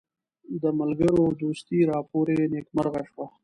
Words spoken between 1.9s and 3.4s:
راپوري نیکمرغه شوه.